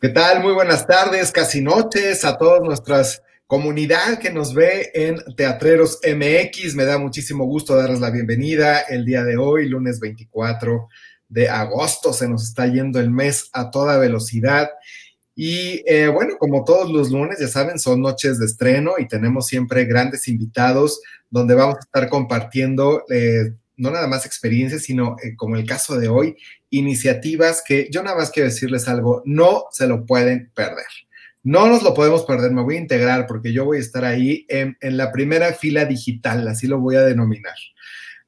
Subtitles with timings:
[0.00, 0.42] ¿Qué tal?
[0.42, 6.74] Muy buenas tardes, casi noches a todas nuestras comunidad que nos ve en Teatreros MX.
[6.74, 10.88] Me da muchísimo gusto darles la bienvenida el día de hoy, lunes 24
[11.28, 12.14] de agosto.
[12.14, 14.70] Se nos está yendo el mes a toda velocidad.
[15.34, 19.48] Y eh, bueno, como todos los lunes, ya saben, son noches de estreno y tenemos
[19.48, 25.34] siempre grandes invitados donde vamos a estar compartiendo eh, no nada más experiencias, sino eh,
[25.36, 26.36] como el caso de hoy,
[26.68, 30.86] iniciativas que yo nada más quiero decirles algo, no se lo pueden perder.
[31.42, 34.44] No nos lo podemos perder, me voy a integrar porque yo voy a estar ahí
[34.50, 37.54] en, la primera fila digital, así lo voy a denominar.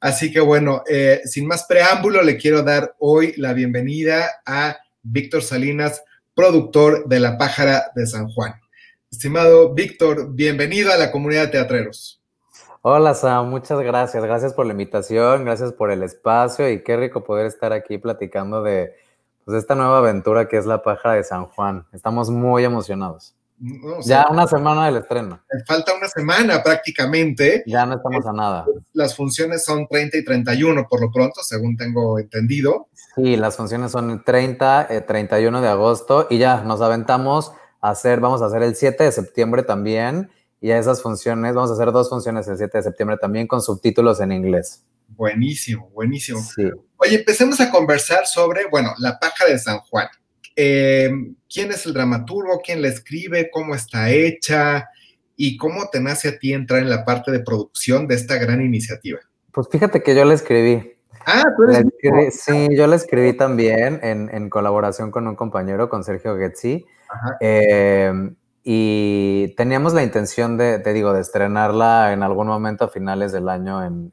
[0.00, 5.42] Así que bueno, eh, sin más preámbulo, le quiero dar hoy la bienvenida a Víctor
[5.42, 6.02] Salinas,
[6.34, 8.54] productor de La Pájara de San Juan.
[9.10, 12.21] Estimado Víctor, bienvenido a la comunidad de teatreros.
[12.84, 14.24] Hola Sam, muchas gracias.
[14.24, 18.60] Gracias por la invitación, gracias por el espacio y qué rico poder estar aquí platicando
[18.64, 18.92] de
[19.44, 21.86] pues, esta nueva aventura que es la paja de San Juan.
[21.92, 23.36] Estamos muy emocionados.
[24.04, 25.40] ya una semana del estreno.
[25.64, 27.62] Falta una semana prácticamente.
[27.68, 28.66] Ya no estamos a nada.
[28.94, 32.88] Las funciones son 30 y 31 por lo pronto, según tengo entendido.
[33.14, 38.18] Sí, las funciones son 30, 31 eh, de agosto y ya nos aventamos a hacer,
[38.18, 41.90] vamos a hacer el 7 de septiembre también y a esas funciones, vamos a hacer
[41.90, 44.84] dos funciones el 7 de septiembre también con subtítulos en inglés.
[45.08, 46.40] Buenísimo, buenísimo.
[46.98, 50.06] Oye, empecemos a conversar sobre, bueno, La Paja de San Juan.
[50.54, 51.10] Eh,
[51.52, 52.60] ¿Quién es el dramaturgo?
[52.64, 53.50] ¿Quién la escribe?
[53.50, 54.88] ¿Cómo está hecha?
[55.34, 58.62] ¿Y cómo te nace a ti entrar en la parte de producción de esta gran
[58.62, 59.18] iniciativa?
[59.50, 60.92] Pues fíjate que yo la escribí.
[61.26, 66.36] Ah, tú eres Sí, yo la escribí también en, colaboración con un compañero, con Sergio
[66.36, 66.86] Getzi.
[67.40, 68.12] Eh,
[68.64, 73.48] y teníamos la intención de, te digo, de estrenarla en algún momento a finales del
[73.48, 74.12] año en,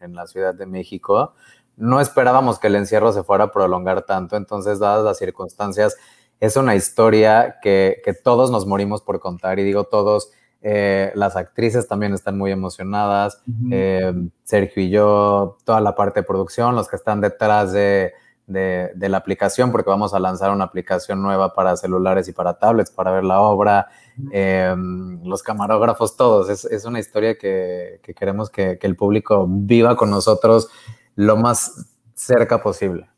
[0.00, 1.34] en, la Ciudad de México.
[1.76, 5.96] No esperábamos que el encierro se fuera a prolongar tanto, entonces, dadas las circunstancias,
[6.40, 11.36] es una historia que, que todos nos morimos por contar, y digo todos, eh, las
[11.36, 14.12] actrices también están muy emocionadas, eh,
[14.44, 18.12] Sergio y yo, toda la parte de producción, los que están detrás de,
[18.50, 22.90] de, la aplicación, porque vamos a lanzar una aplicación nueva para celulares y para tablets
[22.90, 23.88] para ver la obra,
[24.32, 26.64] em, los camarógrafos, todos.
[26.64, 30.68] Es, una historia que, queremos que, el público viva con nosotros
[31.14, 33.08] lo más cerca posible.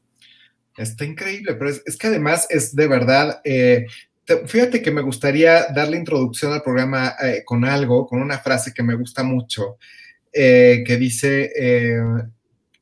[0.76, 3.86] Está increíble, pero es, que además es de verdad, eh,
[4.46, 8.82] fíjate que me gustaría darle introducción al programa eh, con algo, con una frase que
[8.82, 9.76] me gusta mucho,
[10.32, 11.52] eh, que dice,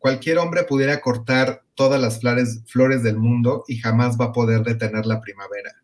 [0.01, 5.07] cualquier hombre pudiera cortar todas las flores, del mundo y jamás va a poder detener
[5.07, 5.77] la primavera.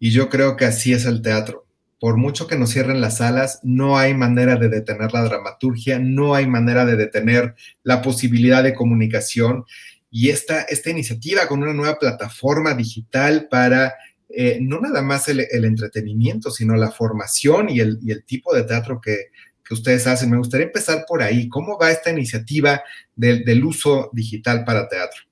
[0.00, 1.66] Y yo creo que así es el teatro.
[2.00, 6.34] Por mucho que nos cierren las salas, no hay manera de detener la dramaturgia, no
[6.34, 9.64] hay manera de detener la posibilidad de comunicación.
[10.10, 13.94] Y esta, esta iniciativa con una nueva plataforma digital para
[14.30, 19.26] eh, no nada más el, entretenimiento, sino la formación y el tipo de teatro que,
[19.68, 20.30] que ustedes hacen.
[20.30, 21.48] Me gustaría empezar por ahí.
[21.48, 22.82] ¿Cómo va esta iniciativa
[23.14, 25.22] del, uso digital para teatro?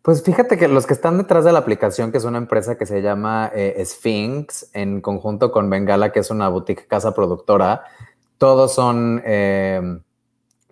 [0.00, 2.86] Pues fíjate que los que están detrás de la aplicación, que es una empresa que
[2.86, 7.82] se llama eh, Sphinx, en conjunto con Bengala, que es una boutique casa productora,
[8.38, 9.82] todos son, eh,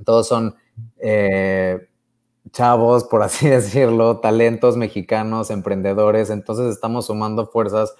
[0.04, 0.54] todos son
[0.98, 1.88] eh,
[2.52, 6.30] chavos, por así decirlo, talentos mexicanos, emprendedores.
[6.30, 7.94] Entonces estamos sumando fuerzas,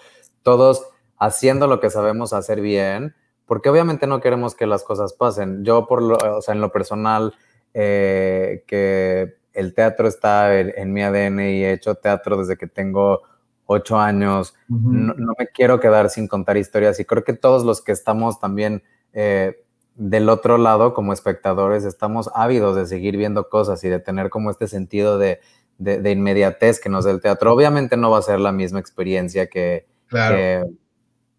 [0.44, 0.86] todos
[1.18, 3.16] haciendo lo que sabemos hacer bien
[3.46, 5.64] porque obviamente no queremos que las cosas pasen.
[5.64, 7.34] Yo, por lo, o sea, en lo personal,
[7.72, 13.22] eh, que el teatro está en, mi ADN y he hecho teatro desde que tengo
[13.64, 17.92] ocho años, no, me quiero quedar sin contar historias y creo que todos los que
[17.92, 19.64] estamos también eh,
[19.94, 24.50] del otro lado como espectadores estamos ávidos de seguir viendo cosas y de tener como
[24.50, 25.40] este sentido de,
[25.78, 27.52] de, inmediatez que nos da el teatro.
[27.52, 30.64] Obviamente no va a ser la misma experiencia que, que,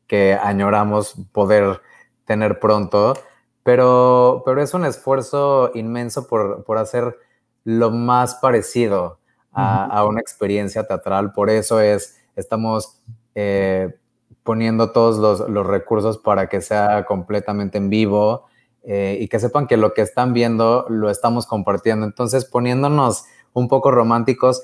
[0.07, 1.81] que añoramos poder
[2.27, 3.15] tener pronto,
[3.63, 7.17] pero, pero es un esfuerzo inmenso por, por hacer
[7.63, 9.19] lo más parecido
[9.51, 11.33] a, una experiencia teatral.
[11.33, 13.01] Por eso es, estamos
[13.33, 13.95] eh,
[14.43, 15.17] poniendo todos
[15.49, 18.45] los, recursos para que sea completamente en vivo
[18.83, 22.05] eh, y que sepan que lo que están viendo lo estamos compartiendo.
[22.05, 24.63] Entonces, poniéndonos un poco románticos,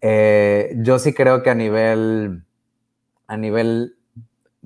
[0.00, 2.44] eh, yo sí creo que a nivel,
[3.28, 3.96] a nivel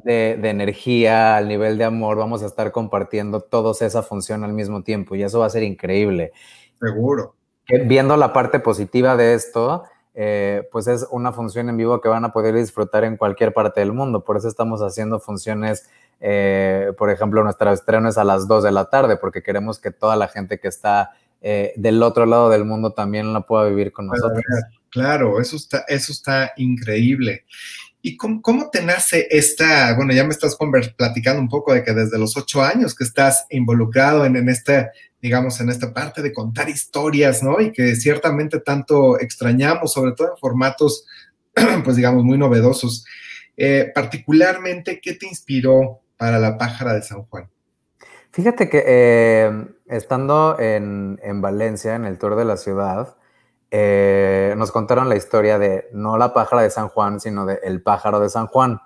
[0.04, 4.82] de, energía, al nivel de amor, vamos a estar compartiendo todos esa función al mismo
[4.82, 6.32] tiempo y eso va a ser increíble.
[6.80, 7.34] Seguro.
[7.86, 9.84] Viendo la parte positiva de esto,
[10.14, 13.80] eh, pues es una función en vivo que van a poder disfrutar en cualquier parte
[13.80, 14.24] del mundo.
[14.24, 15.88] Por eso estamos haciendo funciones,
[16.20, 19.90] eh, por ejemplo, nuestra estreno es a las 2 de la tarde, porque queremos que
[19.90, 21.10] toda la gente que está
[21.40, 24.42] eh, del otro lado del mundo también la pueda vivir con nosotros.
[24.90, 27.44] Claro, eso está, eso está increíble.
[28.00, 30.56] ¿Y cómo, te nace esta, bueno, ya me estás
[30.96, 34.92] platicando un poco de que desde los ocho años que estás involucrado en, en esta,
[35.20, 37.60] digamos, en esta parte de contar historias, ¿no?
[37.60, 41.06] Y que ciertamente tanto extrañamos, sobre todo en formatos,
[41.84, 43.04] pues digamos, muy novedosos.
[43.56, 47.50] Eh, particularmente, ¿qué te inspiró para la pájara de San Juan?
[48.30, 53.16] Fíjate que eh, estando en, en, Valencia, en el tour de la ciudad,
[53.70, 57.82] eh, nos contaron la historia de no la pájara de San Juan, sino de el
[57.82, 58.80] pájaro de San Juan.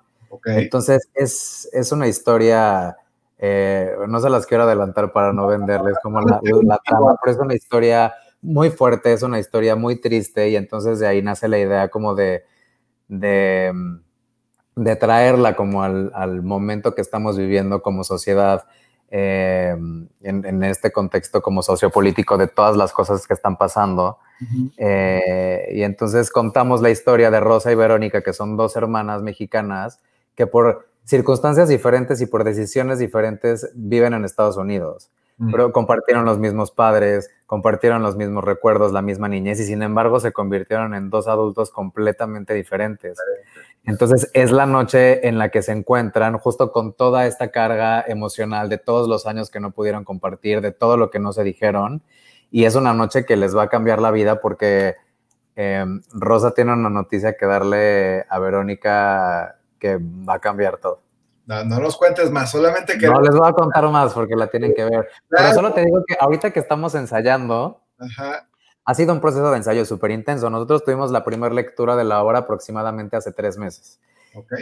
[0.45, 2.97] Entonces es, es, una historia,
[3.39, 7.39] eh, no se las quiero adelantar para no venderles como la, la, trama, pero es
[7.39, 11.59] una historia muy fuerte, es una historia muy triste y entonces de ahí nace la
[11.59, 12.45] idea como de,
[13.09, 13.73] de,
[14.75, 18.65] de traerla como al, al momento que estamos viviendo como sociedad.
[19.15, 19.77] Eh,
[20.23, 24.17] en, en, este contexto como sociopolítico de todas las cosas que están pasando.
[24.79, 30.01] Eh, y entonces contamos la historia de Rosa y Verónica, que son dos hermanas mexicanas
[30.35, 35.11] que por circunstancias diferentes y por decisiones diferentes viven en Estados Unidos.
[35.51, 40.21] Pero compartieron los mismos padres, compartieron los mismos recuerdos, la misma niñez y sin embargo
[40.21, 43.19] se convirtieron en dos adultos completamente diferentes.
[43.85, 48.69] Entonces es la noche en la que se encuentran justo con toda esta carga emocional
[48.69, 52.03] de todos los años que no pudieron compartir, de todo lo que no se dijeron
[52.53, 54.97] y es una noche que les va a cambiar la vida porque
[55.57, 61.01] em, Rosa tiene una noticia que darle a Verónica que va a cambiar todo.
[61.47, 63.07] No, no los cuentes más, solamente que...
[63.07, 65.09] No les voy a contar más porque la tienen que ver.
[65.29, 67.81] Pero solo te digo que ahorita que estamos ensayando,
[68.85, 70.51] ha sido un proceso de ensayo súper intenso.
[70.51, 74.01] Nosotros tuvimos la primera lectura de la obra aproximadamente hace tres meses.
[74.35, 74.53] Ok.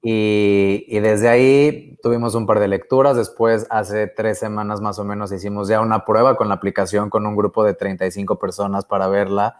[0.00, 3.16] Y, desde ahí tuvimos un par de lecturas.
[3.16, 7.26] Después, hace tres semanas más o menos, hicimos ya una prueba con la aplicación con
[7.26, 9.58] un grupo de 35 personas para verla.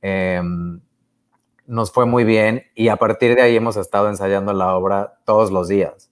[0.00, 0.80] Em,
[1.66, 5.50] nos fue muy bien y a partir de ahí hemos estado ensayando la obra todos
[5.50, 6.10] los días.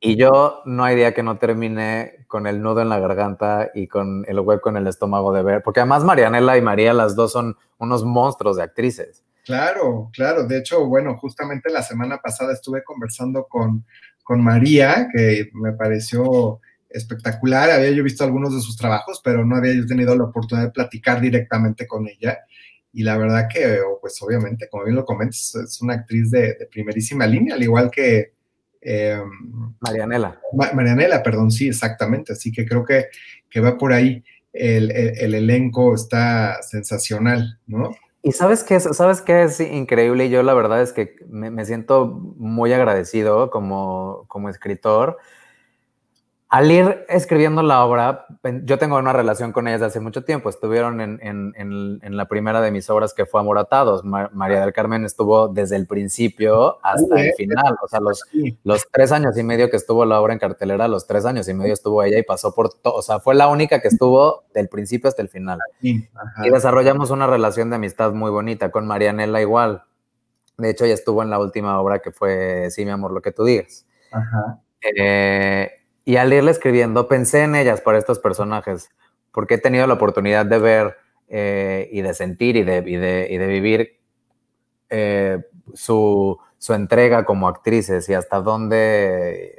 [0.00, 3.86] Y yo no hay día que no termine con el nudo en la garganta y
[3.86, 7.32] con el hueco en el estómago de ver, porque además Marianela y María, las dos
[7.32, 9.22] son unos monstruos de actrices.
[9.44, 10.44] Claro, claro.
[10.44, 13.84] De hecho, bueno, justamente la semana pasada estuve conversando con,
[14.24, 16.60] con María, que me pareció
[16.90, 17.70] espectacular.
[17.70, 20.72] Había yo visto algunos de sus trabajos, pero no había yo tenido la oportunidad de
[20.72, 22.40] platicar directamente con ella.
[22.92, 27.26] Y la verdad que, pues obviamente, como bien lo comentas, es una actriz de, primerísima
[27.26, 28.35] línea, al igual que...
[28.88, 29.20] Eh,
[29.80, 30.40] Marianela.
[30.72, 32.32] Marianela, perdón, sí, exactamente.
[32.32, 33.06] Así que creo que,
[33.50, 34.22] que va por ahí.
[34.52, 37.94] El, el, elenco está sensacional, ¿no?
[38.22, 41.64] Y sabes qué es, sabes qué es increíble y yo la verdad es que me,
[41.66, 42.06] siento
[42.38, 45.18] muy agradecido como, como escritor
[46.48, 48.26] al ir escribiendo la obra,
[48.62, 50.48] yo tengo una relación con ellas hace mucho tiempo.
[50.48, 54.04] Estuvieron en, la primera de mis obras que fue Amoratados.
[54.04, 57.76] María del Carmen estuvo desde el principio hasta el final.
[57.82, 58.22] O sea, los,
[58.62, 61.54] los tres años y medio que estuvo la obra en cartelera, los tres años y
[61.54, 62.94] medio estuvo ella y pasó por todo.
[62.94, 65.58] O sea, fue la única que estuvo del principio hasta el final.
[65.82, 66.04] y
[66.52, 69.82] desarrollamos una relación de amistad muy bonita con Marianela igual.
[70.58, 73.32] De hecho, ella estuvo en la última obra que fue Sí, mi amor, lo que
[73.32, 73.84] tú digas.
[74.12, 74.60] Ajá.
[74.80, 75.70] Eh,
[76.06, 78.90] y al irle escribiendo, pensé en ellas para estos personajes,
[79.32, 80.96] porque he tenido la oportunidad de ver
[81.28, 83.98] eh, y de sentir y de, y de, vivir
[84.88, 85.44] eh,
[85.74, 89.58] su, su, entrega como actrices y hasta dónde,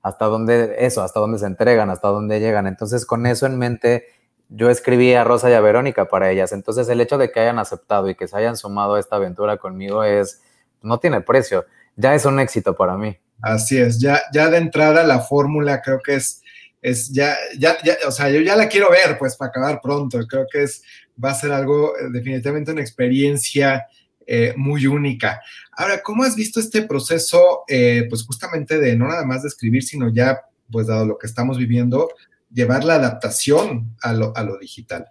[0.00, 2.68] hasta dónde, eso, hasta dónde se entregan, hasta dónde llegan.
[2.68, 4.06] Entonces, con eso en mente,
[4.48, 6.52] yo escribí a Rosa y a Verónica para ellas.
[6.52, 9.56] Entonces, el hecho de que hayan aceptado y que se hayan sumado a esta aventura
[9.56, 10.42] conmigo es,
[10.80, 13.18] no tiene precio, ya es un éxito para mí.
[13.40, 16.42] Así es, ya, ya de entrada la fórmula creo que es,
[16.82, 20.18] es ya, ya, ya, o sea, yo ya la quiero ver, pues, para acabar pronto.
[20.26, 20.82] Creo que es,
[21.22, 23.86] va a ser algo, eh, definitivamente una experiencia
[24.26, 25.40] eh, muy única.
[25.72, 29.82] Ahora, ¿cómo has visto este proceso, eh, pues, justamente de no nada más de escribir,
[29.82, 32.08] sino ya, pues, dado lo que estamos viviendo,
[32.52, 35.06] llevar la adaptación a lo, a lo digital?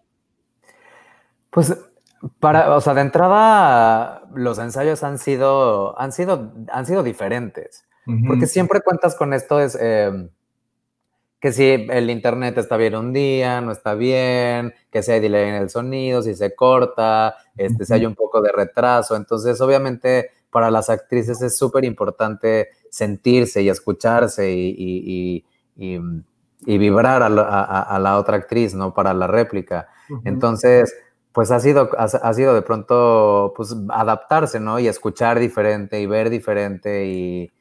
[1.49, 1.73] Pues
[2.39, 7.86] para, o sea, de entrada, los ensayos han sido, han sido, han sido diferentes.
[8.27, 10.29] Porque siempre cuentas con esto, es em,
[11.39, 15.49] que si el internet está bien un día, no está bien, que si hay delay
[15.49, 19.15] en el sonido, si se corta, este, si hay un poco de retraso.
[19.15, 25.43] Entonces, obviamente, para las actrices es súper importante sentirse y escucharse y,
[26.65, 28.93] vibrar a la, otra actriz, ¿no?
[28.93, 29.89] Para la réplica.
[30.23, 30.95] Entonces,
[31.33, 34.79] pues ha sido, ha, sido de pronto, pues, adaptarse, ¿no?
[34.79, 37.51] Y escuchar diferente y ver diferente y,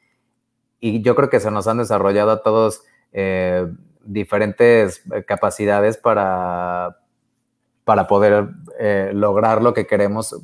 [0.79, 2.81] y yo creo que se nos han desarrollado a todos
[3.13, 3.67] eh,
[4.03, 6.97] diferentes eh, capacidades para,
[7.83, 10.35] para poder eh, lograr lo que queremos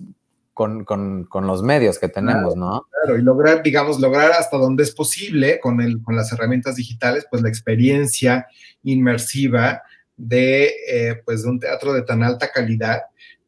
[0.53, 0.85] con,
[1.31, 2.85] los medios que tenemos, ¿no?
[2.91, 7.25] Claro, y lograr, digamos, lograr hasta donde es posible con, el, con las herramientas digitales,
[7.29, 8.45] pues la experiencia
[8.83, 9.81] inmersiva
[10.15, 13.01] de, eh, pues, de un teatro de tan alta calidad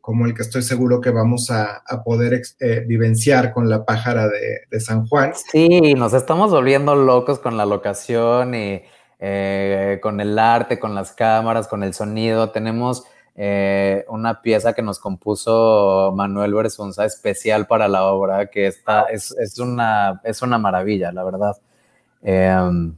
[0.05, 4.79] como el que estoy seguro que vamos a, poder eh, vivenciar con la pájara de,
[4.79, 5.33] San Juan.
[5.33, 8.83] Sí, nos estamos volviendo locos con la locación y
[9.17, 12.51] eh, con el arte, con las cámaras, con el sonido.
[12.51, 19.05] Tenemos eh, una pieza que nos compuso Manuel Berzunza especial para la obra, que está,
[19.05, 21.57] es, una, es una maravilla, la verdad.
[22.21, 22.95] Em,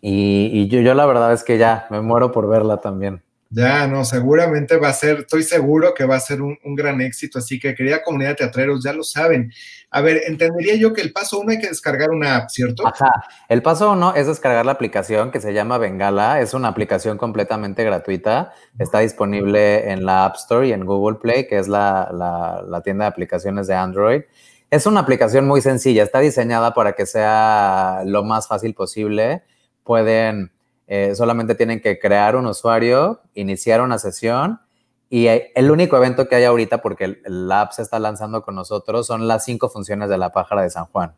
[0.00, 3.22] y, yo la verdad es que ya me muero por verla también.
[3.54, 7.38] Ya, no, seguramente va a ser, estoy seguro que va a ser un, gran éxito,
[7.38, 9.52] así que querida comunidad de teatreros, ya lo saben.
[9.90, 12.86] A ver, entendería yo que el paso uno hay que descargar una app, ¿cierto?
[12.86, 13.12] Ajá,
[13.50, 17.84] el paso uno es descargar la aplicación que se llama Bengala, es una aplicación completamente
[17.84, 22.08] gratuita, está disponible en la App Store y en Google Play, que es la,
[22.66, 24.22] la tienda de aplicaciones de Android.
[24.70, 29.42] Es una aplicación muy sencilla, está diseñada para que sea lo más fácil posible.
[29.84, 30.52] Pueden
[30.94, 34.60] eh, solamente tienen que crear un usuario, iniciar una sesión
[35.08, 39.06] y el único evento que hay ahorita, porque el, app se está lanzando con nosotros,
[39.06, 41.14] son las cinco funciones de la pájara de San Juan.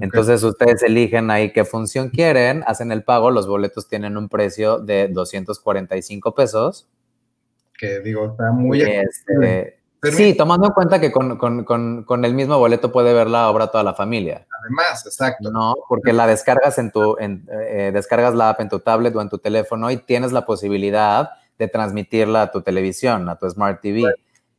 [0.00, 4.78] Entonces ustedes eligen ahí qué función quieren, hacen el pago, los boletos tienen un precio
[4.78, 6.88] de 245 pesos.
[7.78, 8.82] Que digo, está muy...
[10.02, 13.94] Sí, tomando en cuenta que con, el mismo boleto puede ver la obra toda la
[13.94, 14.46] familia.
[14.62, 15.50] Además, exacto.
[15.50, 19.28] No, porque la descargas en tu, eh, descargas la app en tu tablet o en
[19.28, 24.04] tu teléfono y tienes la posibilidad de transmitirla a tu televisión, a tu Smart TV.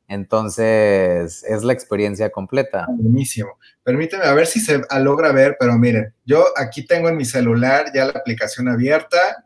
[0.07, 2.85] Entonces, es la experiencia completa.
[2.89, 3.57] Buenísimo.
[3.81, 7.85] Permíteme a ver si se logra ver, pero miren, yo aquí tengo en mi celular
[7.95, 9.45] ya la aplicación abierta,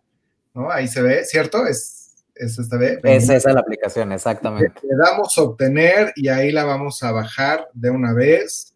[0.53, 0.71] ¿no?
[0.71, 1.65] Ahí se ve, ¿cierto?
[1.65, 1.94] Es
[2.35, 2.77] es esta.
[3.03, 4.81] Es esa la aplicación, exactamente.
[4.83, 8.73] Le damos obtener y ahí la vamos a bajar de una vez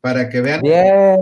[0.00, 0.60] para que vean.
[0.62, 1.18] Bien.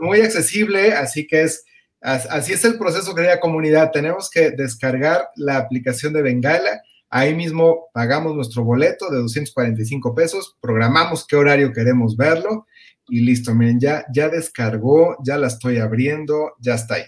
[0.00, 1.64] Muy accesible, así que es,
[2.00, 3.90] así es el proceso, querida comunidad.
[3.92, 6.82] Tenemos que descargar la aplicación de Bengala.
[7.10, 12.66] Ahí mismo pagamos nuestro boleto de 245 pesos, programamos qué horario queremos verlo
[13.08, 13.54] y listo.
[13.54, 17.04] Miren, ya, ya descargó, ya la estoy abriendo, ya está ahí.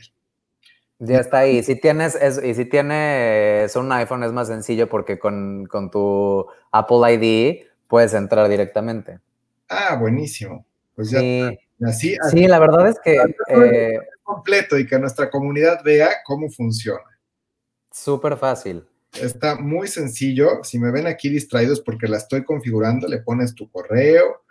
[1.05, 1.65] Ya está ahí.
[1.65, 7.67] Si tienes, y si tienes un iPhone es más sencillo porque con, tu Apple ID
[7.89, 9.19] puedes entrar directamente.
[9.69, 10.65] Ah, buenísimo.
[10.95, 11.59] Pues ya sí.
[11.85, 13.17] Así, sí, la verdad es que...
[13.49, 17.03] Eh, completo y que nuestra comunidad vea cómo funciona.
[17.91, 18.85] Súper fácil.
[19.21, 20.63] Está muy sencillo.
[20.63, 24.45] Si me ven aquí distraídos porque la estoy configurando, le pones tu correo,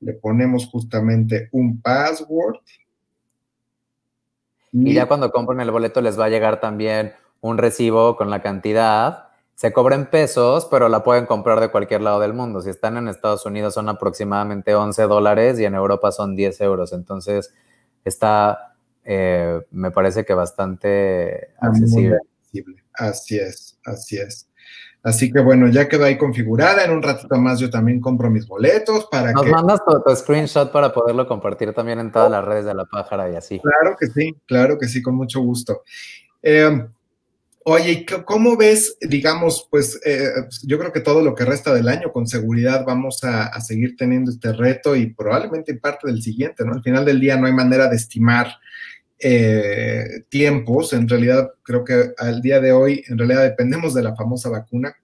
[0.00, 2.58] le ponemos justamente un password
[4.84, 8.42] y ya cuando compren el boleto les va a llegar también un recibo con la
[8.42, 9.28] cantidad.
[9.54, 12.60] Se cobra en pesos, pero la pueden comprar de cualquier lado del mundo.
[12.60, 16.92] Si están en Estados Unidos son aproximadamente 11 dólares y en Europa son 10 euros.
[16.92, 17.54] Entonces
[18.04, 22.18] está, eh, me parece que bastante accesible.
[22.92, 24.45] Así es, así es.
[25.06, 26.84] Así que bueno, ya quedó ahí configurada.
[26.84, 30.92] En un ratito más yo también compro mis boletos para Nos mandas tu, screenshot para
[30.92, 33.60] poderlo compartir también en todas las redes de la pájara y así.
[33.60, 35.84] Claro que sí, claro que sí, con mucho gusto.
[36.42, 36.88] Em,
[37.62, 40.28] oye, ¿cómo ves, digamos, pues eh,
[40.64, 44.32] yo creo que todo lo que resta del año con seguridad vamos a, seguir teniendo
[44.32, 46.72] este reto y probablemente parte del siguiente, ¿no?
[46.72, 48.48] Al final del día no hay manera de estimar
[49.18, 50.92] eh, tiempos.
[50.92, 54.94] En realidad, creo que al día de hoy, en realidad dependemos de la famosa vacuna.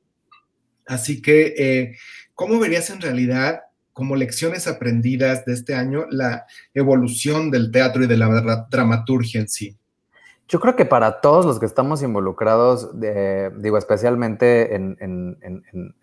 [0.87, 1.97] Así que, eh,
[2.35, 3.61] ¿cómo verías en realidad
[3.93, 9.49] como lecciones aprendidas de este año la evolución del teatro y de la dramaturgia en
[9.49, 9.77] sí?
[10.49, 15.39] Yo creo que para todos los que estamos involucrados, digo, especialmente en,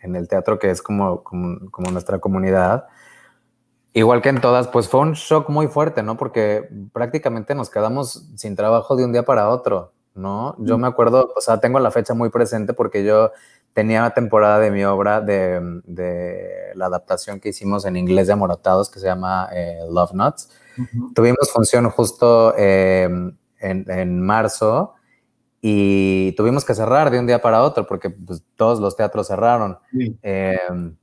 [0.02, 2.86] el teatro, que es como, como nuestra comunidad,
[3.94, 6.16] Igual que en todas, pues fue un shock muy fuerte, ¿no?
[6.16, 10.56] Porque prácticamente nos quedamos sin trabajo de un día para otro, ¿no?
[10.60, 13.32] Yo me acuerdo, o sea, tengo la fecha muy presente porque yo
[13.74, 15.82] tenía una temporada de mi obra de,
[16.76, 20.50] la adaptación que hicimos en inglés de Amorotados que se llama eh, Love Nuts.
[21.14, 24.94] Tuvimos función justo em, en, marzo
[25.62, 29.80] y tuvimos que cerrar de un día para otro porque pues, todos los teatros cerraron.
[30.22, 30.96] Em,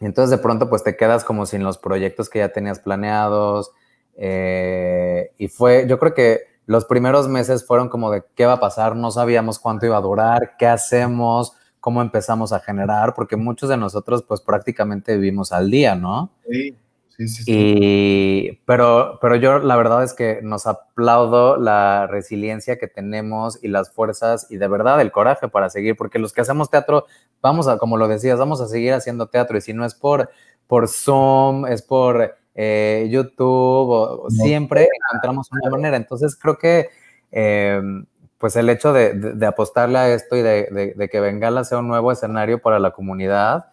[0.00, 3.72] y entonces de pronto pues te quedas como sin los proyectos que ya tenías planeados.
[4.16, 8.60] Eh, y fue, yo creo que los primeros meses fueron como de qué va a
[8.60, 13.68] pasar, no sabíamos cuánto iba a durar, qué hacemos, cómo empezamos a generar, porque muchos
[13.68, 16.30] de nosotros pues prácticamente vivimos al día, ¿no?
[16.48, 16.76] Sí.
[17.16, 18.60] Sí, sí, sí.
[18.66, 23.90] pero, pero yo la verdad es que nos aplaudo la resiliencia que tenemos y las
[23.90, 27.06] fuerzas y de verdad el coraje para seguir, porque los que hacemos teatro,
[27.40, 30.28] vamos a, como lo decías, vamos a seguir haciendo teatro y si no es por,
[30.66, 35.96] por Zoom, es por eh, YouTube, o, siempre encontramos una manera.
[35.96, 36.88] Entonces creo que
[37.30, 38.06] em,
[38.38, 42.60] pues el hecho de, apostarle a esto y de, que Bengala sea un nuevo escenario
[42.60, 43.66] para la comunidad,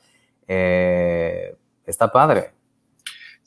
[0.48, 2.52] eh, está padre.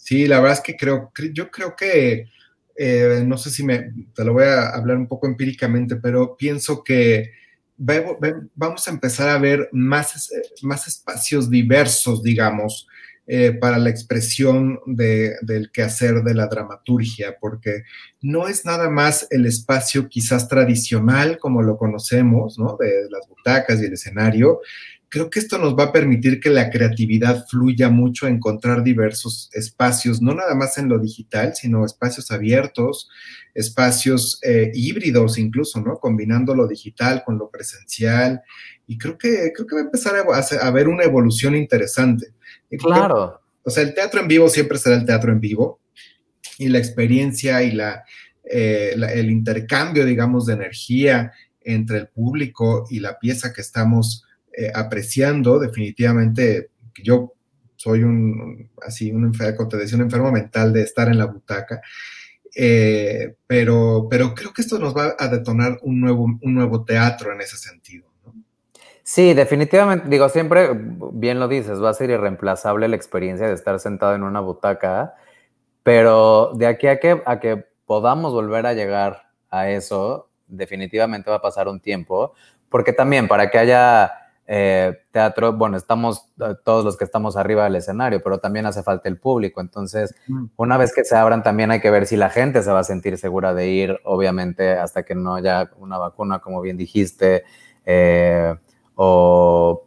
[0.07, 2.29] Sí, la verdad es que creo, yo creo que,
[2.77, 6.85] eh, no sé si me, te lo voy a hablar un poco empíricamente, pero pienso
[6.85, 7.33] que
[7.77, 10.31] vamos a empezar a ver más,
[10.63, 12.87] más espacios diversos, digamos,
[13.27, 17.83] eh, para la expresión del quehacer de la dramaturgia, porque
[18.23, 22.77] no es nada más el espacio quizás tradicional como lo conocemos, ¿no?
[22.79, 24.61] De las butacas y el escenario.
[25.09, 30.21] Creo que esto nos va a permitir que la creatividad fluya mucho, encontrar diversos espacios,
[30.21, 33.09] no nada más en lo digital, sino espacios abiertos,
[33.55, 35.99] espacios eh, híbridos incluso, ¿no?
[35.99, 38.43] Combinando lo digital con lo presencial.
[38.87, 42.27] Y creo que, creo que va a empezar a, a, haber una evolución interesante.
[42.79, 43.41] Claro.
[43.63, 45.81] O sea, el teatro en vivo siempre será el teatro en vivo
[46.59, 48.05] y la experiencia y la,
[48.49, 51.33] eh, el intercambio, digamos, de energía
[51.63, 54.25] entre el público y la pieza que estamos
[54.57, 56.71] eh, apreciando, definitivamente,
[57.03, 57.35] yo
[57.77, 61.83] soy un, así, un, como te decía, un enfermo mental de estar en la butaca,
[62.55, 67.33] eh, pero, pero creo que esto nos va a detonar un nuevo, un nuevo teatro
[67.33, 68.07] en ese sentido.
[69.03, 70.71] Sí, definitivamente, digo, siempre,
[71.13, 75.15] bien lo dices, va a ser irreemplazable la experiencia de estar sentado en una butaca,
[75.83, 81.37] pero de aquí a que, a que podamos volver a llegar a eso, definitivamente va
[81.37, 82.33] a pasar un tiempo,
[82.69, 87.65] porque también para que haya eh, teatro, bueno, estamos eh, todos los que estamos arriba
[87.65, 90.15] del escenario, pero también hace falta el público, entonces
[90.57, 92.85] una vez que se abran también hay que ver si la gente se va a
[92.85, 97.45] sentir segura de ir, obviamente hasta que no haya una vacuna, como bien dijiste.
[97.85, 98.55] Eh,
[98.95, 99.87] o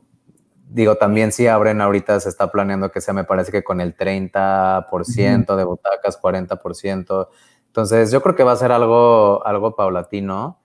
[0.70, 3.96] digo, también si abren ahorita se está planeando que sea, me parece que con el
[3.96, 7.28] 30% de butacas, 40%.
[7.68, 10.60] Entonces, yo creo que va a ser algo, algo paulatino,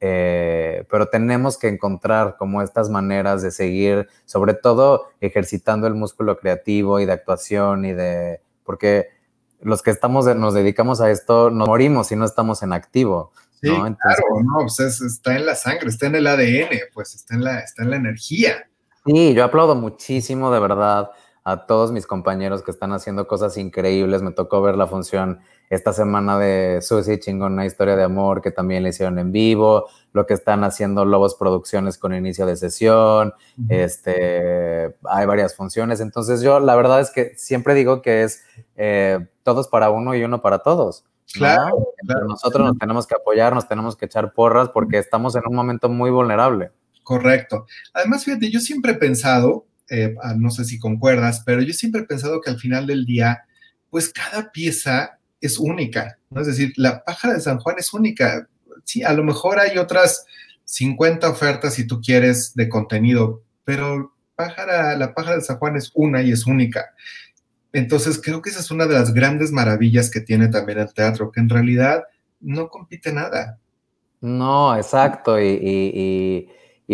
[0.00, 6.38] eh, pero tenemos que encontrar como estas maneras de seguir, sobre todo ejercitando el músculo
[6.38, 9.08] creativo y de actuación y de, porque
[9.60, 13.32] los que estamos, nos dedicamos a esto, nos morimos si no estamos en activo.
[13.60, 17.42] Sí, claro, no, pues está en la sangre, está en el ADN, pues está en
[17.42, 18.68] la, está en la energía.
[19.04, 21.10] Sí, yo aplaudo muchísimo, de verdad,
[21.48, 24.20] a todos mis compañeros que están haciendo cosas increíbles.
[24.20, 28.82] Me tocó ver la función esta semana de Susi Chingona Historia de Amor, que también
[28.82, 33.32] le hicieron en vivo, lo que están haciendo Lobos Producciones con inicio de sesión,
[33.70, 36.00] este, hay varias funciones.
[36.00, 38.44] Entonces yo la verdad es que siempre digo que es
[38.76, 41.06] eh, todos para uno y uno para todos.
[41.32, 41.94] Claro,
[42.26, 45.88] Nosotros nos tenemos que apoyar, nos tenemos que echar porras porque estamos en un momento
[45.88, 46.72] muy vulnerable.
[47.02, 47.64] Correcto.
[47.94, 52.02] Además, fíjate, yo siempre he pensado, eh, ah, no sé si concuerdas, pero yo siempre
[52.02, 53.44] he pensado que al final del día,
[53.90, 56.40] pues cada pieza es única, ¿no?
[56.40, 58.48] Es decir, la pájara de San Juan es única.
[58.84, 60.24] Sí, a lo mejor hay otras
[60.64, 66.22] 50 ofertas, si tú quieres, de contenido, pero la pájara de San Juan es una
[66.22, 66.94] y es única.
[67.72, 71.30] Entonces creo que esa es una de las grandes maravillas que tiene también el teatro,
[71.30, 72.04] que en realidad
[72.40, 73.58] no compite nada.
[74.20, 76.48] No, exacto, y,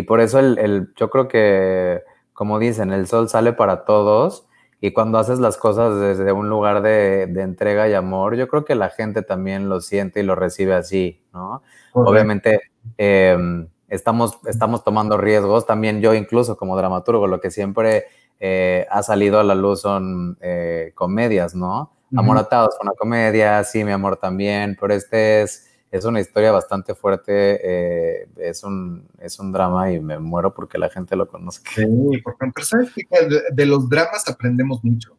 [0.06, 2.02] por eso el, yo creo que,
[2.34, 4.46] como dicen, el sol sale para todos
[4.80, 8.74] y cuando haces las cosas desde un lugar de, entrega y amor, yo creo que
[8.74, 11.62] la gente también lo siente y lo recibe así, ¿no?
[11.92, 12.60] Obviamente
[12.98, 18.04] em, estamos, estamos tomando riesgos, también yo incluso como dramaturgo, lo que siempre
[18.40, 21.92] eh, ha salido a la luz son eh, comedias, ¿no?
[22.16, 26.50] Amor Atados fue una comedia, sí, mi amor también, pero este es, es una historia
[26.50, 31.28] bastante fuerte, eh, es, un, es un drama y me muero porque la gente lo
[31.28, 31.70] conozca.
[31.72, 31.86] Sí,
[32.22, 33.06] porque sabes que
[33.52, 35.16] de, los dramas aprendemos mucho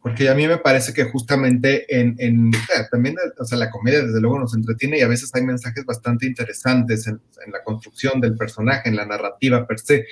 [0.00, 2.52] porque a mí me parece que justamente en, en
[2.92, 6.26] también, o sea, la comedia desde luego nos entretiene y a veces hay mensajes bastante
[6.26, 10.06] interesantes en, en, la construcción del personaje, en la narrativa per se,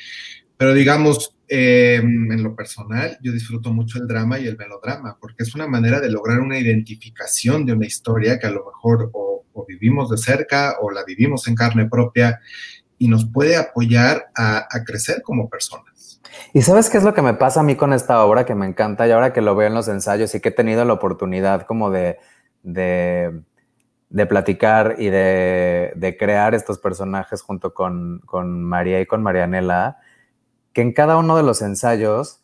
[0.56, 5.42] pero digamos, em, en lo personal, yo disfruto mucho el drama y el melodrama, porque
[5.42, 9.10] es una manera de lograr una identificación de una historia que a lo mejor
[9.66, 12.40] vivimos de cerca o la vivimos en carne propia
[12.98, 16.20] y nos puede apoyar a, crecer como personas.
[16.52, 18.66] Y sabes qué es lo que me pasa a mí con esta obra que me
[18.66, 21.66] encanta y ahora que lo veo en los ensayos y que he tenido la oportunidad
[21.66, 22.18] como de,
[22.62, 23.42] de,
[24.28, 29.98] platicar y de, de, crear estos personajes junto con, con María y con Marianela,
[30.72, 32.40] que en cada uno de los ensayos,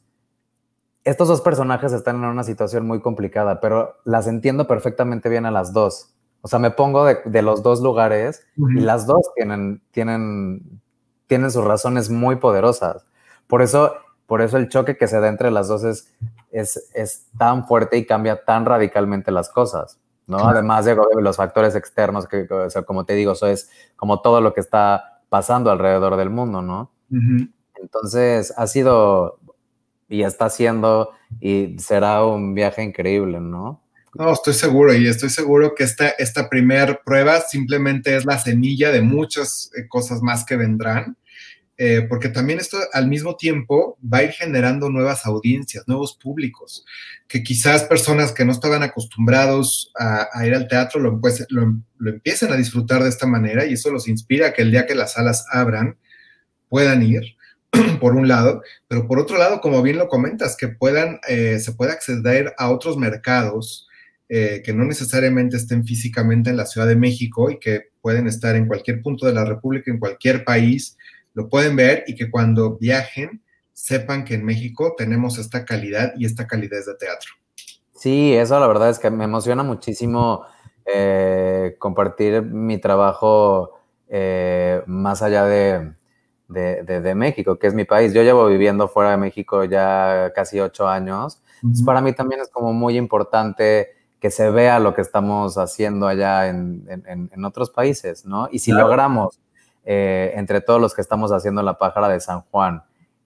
[1.04, 5.50] estos dos personajes están en una situación muy complicada, pero las entiendo perfectamente bien a
[5.50, 6.14] las dos.
[6.42, 10.80] O sea, me pongo de, los dos lugares y las dos tienen, tienen,
[11.26, 13.04] tienen sus razones muy poderosas.
[13.46, 13.94] Por eso,
[14.26, 16.14] por eso el choque que se da entre las dos es,
[16.50, 19.98] es, es tan fuerte y cambia tan radicalmente las cosas.
[20.30, 20.38] ¿no?
[20.38, 22.46] Además de los factores externos, que,
[22.86, 26.92] como te digo, eso es como todo lo que está pasando alrededor del mundo, ¿no?
[27.74, 29.40] Entonces, ha sido
[30.08, 33.80] y está siendo y será un viaje increíble, ¿no?
[34.14, 38.90] No, estoy seguro y estoy seguro que esta, esta primera prueba simplemente es la semilla
[38.90, 41.16] de muchas eh, cosas más que vendrán.
[41.82, 46.84] Eh, porque también esto al mismo tiempo va a ir generando nuevas audiencias, nuevos públicos,
[47.26, 51.18] que quizás personas que no estaban acostumbrados a, ir al teatro lo,
[51.48, 54.84] lo, empiecen a disfrutar de esta manera y eso los inspira a que el día
[54.84, 55.96] que las salas abran
[56.68, 57.36] puedan ir,
[57.98, 61.72] por un lado, pero por otro lado, como bien lo comentas, que puedan, eh, se
[61.72, 63.88] pueda acceder a otros mercados
[64.32, 68.54] eh, que no necesariamente estén físicamente en la Ciudad de México y que pueden estar
[68.54, 70.96] en cualquier punto de la República, en cualquier país,
[71.34, 76.26] lo pueden ver y que cuando viajen sepan que en México tenemos esta calidad y
[76.26, 77.32] esta calidez de teatro.
[77.92, 80.44] Sí, eso la verdad es que me emociona muchísimo
[80.86, 85.92] eh, compartir mi trabajo eh, más allá de,
[86.46, 88.14] de, México, que es mi país.
[88.14, 91.42] Yo llevo viviendo fuera de México ya casi ocho años.
[91.84, 96.48] para mí también es como muy importante que se vea lo que estamos haciendo allá
[96.48, 98.48] en, en, otros países, ¿no?
[98.52, 99.40] Y si logramos
[99.84, 102.82] eh, entre todos los que estamos haciendo la pájara de San Juan,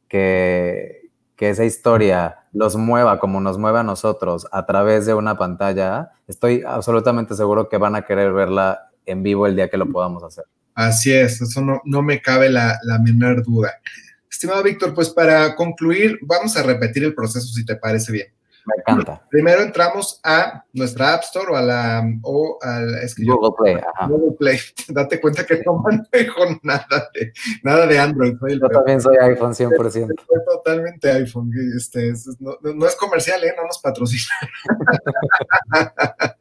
[0.06, 5.36] que, que esa historia los mueva como nos mueve a nosotros a través de una
[5.36, 9.90] pantalla, estoy absolutamente seguro que van a querer verla en vivo el día que lo
[9.90, 10.44] podamos hacer.
[10.74, 13.72] Así es, eso no, no me cabe la, la menor duda.
[14.30, 18.28] Estimado Víctor, pues para concluir, vamos a repetir el proceso si te parece bien.
[18.66, 19.22] Me encanta.
[19.30, 23.76] Primero entramos a nuestra App Store o a la o al, Google Play.
[24.08, 24.58] Google Play.
[24.88, 28.34] Date cuenta que no manejo nada de, nada de Android.
[28.40, 29.92] Yo también soy iPhone 100%.
[29.92, 30.06] Soy
[30.46, 31.50] totalmente iPhone.
[31.76, 33.54] Este, no, no, es comercial, ¿eh?
[33.56, 34.32] no nos patrocina.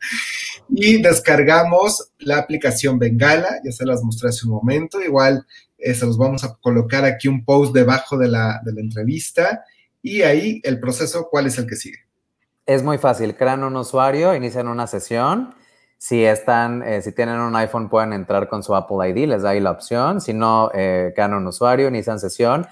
[0.70, 5.02] y descargamos la aplicación Bengala, ya se las mostré hace un momento.
[5.02, 5.46] Igual
[5.78, 9.66] eh, se los vamos a colocar aquí un post debajo de la, de la entrevista.
[10.02, 12.00] Y ahí el proceso, ¿cuál es el que sigue?
[12.66, 15.54] Es muy fácil, crean un usuario, inician una sesión.
[15.98, 19.50] Si están, eh, si tienen un iPhone, pueden entrar con su Apple ID, les da
[19.50, 20.22] ahí la opción.
[20.22, 22.66] Si no, eh, crean un usuario, inician sesión.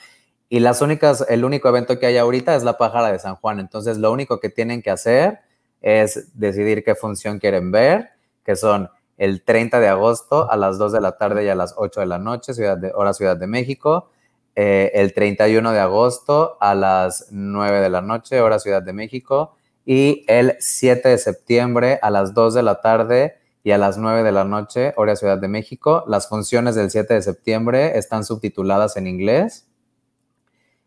[0.47, 3.59] Y las únicas, el único evento que hay ahorita es la pájara de San Juan.
[3.59, 5.39] Entonces, lo único que tienen que hacer
[5.81, 8.11] es decidir qué función quieren ver,
[8.45, 11.73] que son el 30 de agosto a las 2 de la tarde y a las
[11.77, 12.53] 8 de la noche,
[12.95, 14.09] hora Ciudad de México.
[14.55, 19.55] Eh, el 31 de agosto a las 9 de la noche, hora Ciudad de México
[19.85, 24.23] y el 7 de septiembre a las 2 de la tarde y a las 9
[24.23, 26.03] de la noche, hora Ciudad de México.
[26.07, 29.67] Las funciones del 7 de septiembre están subtituladas en inglés.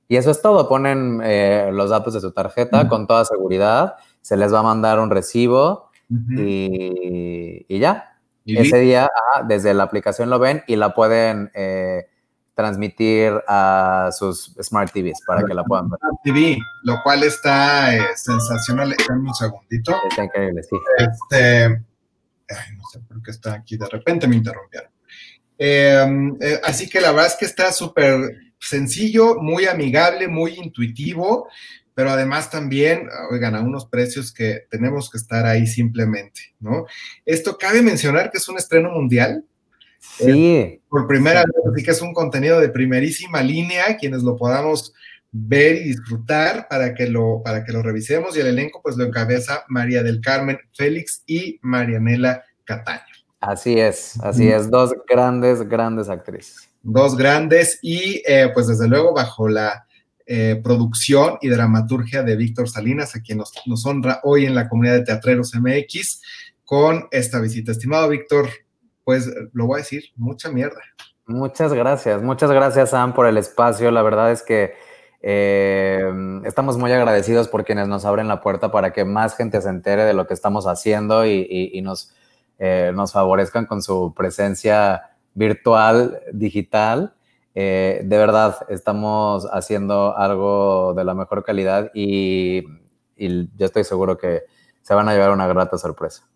[0.09, 0.69] Y eso es todo.
[0.69, 3.97] Ponen eh, los datos de su tarjeta con toda seguridad.
[4.21, 8.11] Se les va a mandar un recibo y, ya.
[8.47, 9.09] Ese día,
[9.47, 12.09] desde la aplicación lo ven y la pueden eh,
[12.55, 15.99] transmitir a sus Smart TVs para que la puedan ver.
[16.23, 18.95] TV, lo cual está eh, sensacional.
[19.09, 19.95] Dame un segundito.
[20.09, 20.77] Está increíble, sí.
[20.99, 24.91] Este, ay, no sé por qué está aquí, de repente me interrumpieron.
[25.59, 31.49] Em, eh, así que la verdad es que está súper sencillo, muy amigable, muy intuitivo,
[31.95, 36.87] pero además también, oigan, a unos precios que tenemos que estar ahí simplemente, ¿no?
[37.25, 39.45] Esto cabe mencionar que es un estreno mundial,
[40.19, 40.81] Sí.
[40.89, 44.93] por primera vez, así que es un contenido de primerísima línea, quienes lo podamos
[45.33, 48.37] ver y disfrutar para que lo, para que lo revisemos.
[48.37, 53.03] Y el elenco, pues lo encabeza María del Carmen Félix y Marianela Cataño.
[53.41, 56.71] Así es, así es, dos grandes, grandes actrices.
[56.83, 59.87] Dos grandes y eh, pues desde luego bajo la
[60.27, 64.69] eh, producción y dramaturgia de Víctor Salinas, a quien nos, nos honra hoy en la
[64.69, 66.23] comunidad de Teatreros MX
[66.65, 67.73] con esta visita.
[67.73, 68.49] Estimado Víctor,
[69.05, 70.81] pues lo voy a decir, mucha mierda.
[71.27, 73.91] Muchas gracias, muchas gracias Sam por el espacio.
[73.91, 74.75] La verdad es que
[75.27, 76.05] eh,
[76.45, 80.05] estamos muy agradecidos por quienes nos abren la puerta para que más gente se entere
[80.05, 82.15] de lo que estamos haciendo y, nos,
[82.59, 87.15] eh, nos favorezcan con su presencia virtual, digital.
[87.55, 92.65] Eh, de verdad, estamos haciendo algo de la mejor calidad y,
[93.17, 94.43] y yo estoy seguro que
[94.83, 96.29] se van a llevar una grata sorpresa.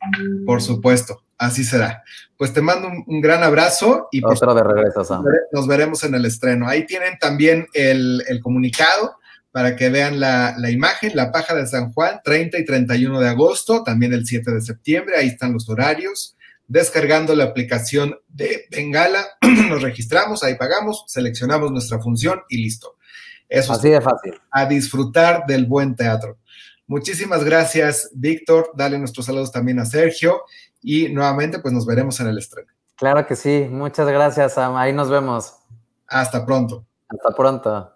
[0.47, 2.03] Por supuesto, así será.
[2.37, 5.25] Pues te mando un, gran abrazo y pues, de regreso, Sam.
[5.53, 6.69] Nos veremos en el estreno.
[6.69, 9.17] Ahí tienen también el, comunicado
[9.51, 13.83] para que vean la, imagen, la paja de San Juan, 30 y 31 de agosto,
[13.83, 16.37] también el 7 de septiembre, ahí están los horarios.
[16.71, 19.25] Descargando la aplicación de Bengala,
[19.71, 22.99] nos registramos, ahí pagamos, seleccionamos nuestra función y listo.
[23.49, 24.35] Eso Así de fácil.
[24.51, 26.39] A disfrutar del buen teatro.
[26.89, 28.73] Muchísimas gracias, Víctor.
[28.75, 30.43] Dale nuestros saludos también a Sergio
[30.83, 32.73] y nuevamente pues nos veremos en el estreno.
[32.97, 33.69] Claro que sí.
[33.71, 34.75] Muchas gracias, Sam.
[34.75, 35.55] Ahí nos vemos.
[36.07, 36.87] Hasta pronto.
[37.09, 37.93] Hasta pronto.